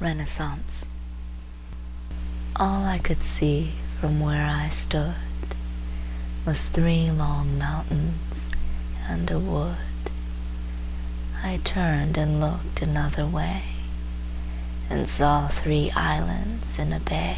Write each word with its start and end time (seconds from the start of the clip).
Renascence 0.00 0.86
ALL 2.58 2.86
I 2.86 2.96
could 2.96 3.22
see 3.22 3.74
from 4.00 4.20
where 4.20 4.46
I 4.46 4.68
stoodWas 4.70 6.70
three 6.70 7.10
long 7.10 7.58
mountains 7.58 8.50
and 9.06 9.30
a 9.30 9.38
wood;I 9.38 11.58
turned 11.62 12.16
and 12.16 12.40
looked 12.40 12.76
the 12.76 12.88
other 12.98 13.26
way, 13.26 13.64
And 14.88 15.06
saw 15.06 15.48
three 15.48 15.90
islands 15.90 16.78
in 16.78 16.90
a 16.94 16.98
bay. 17.00 17.36